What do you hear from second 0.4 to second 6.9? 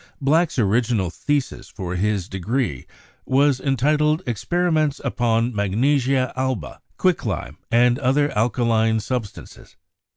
original thesis for his degree was entitled 'Experiments upon Magnesia Alba,